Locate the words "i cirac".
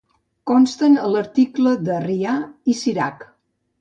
2.75-3.23